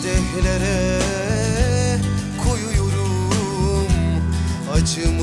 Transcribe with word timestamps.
kadehlere 0.00 0.98
koyuyorum 2.44 3.92
acımı 4.72 5.19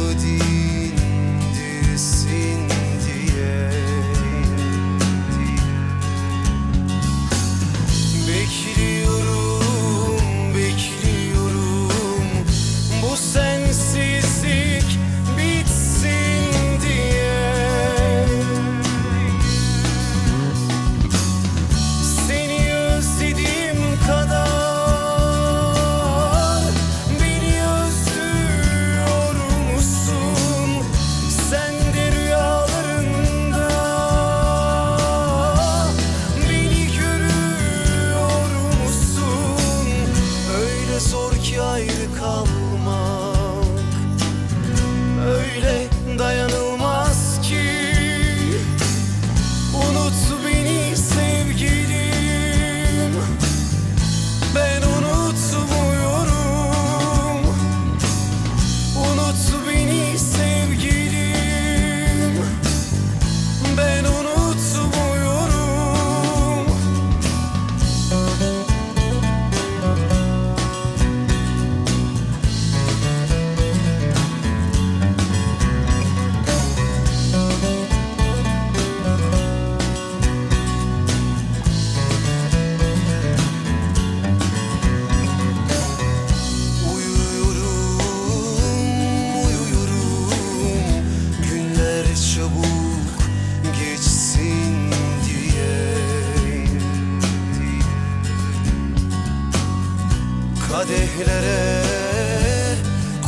kadehlere 100.78 101.84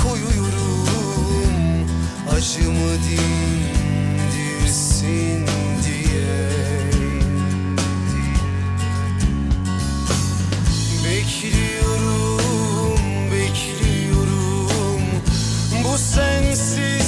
koyuyorum. 0.04 1.88
Acımı 2.32 2.92
dindirsin 4.30 5.48
diye. 5.86 6.50
Bekliyorum 11.06 12.40
bekliyorum. 13.32 15.02
Bu 15.84 15.94
sensiz 15.98 16.99